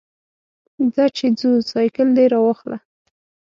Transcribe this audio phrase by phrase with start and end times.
[0.93, 2.77] ځه چې ځو، سایکل دې راواخله.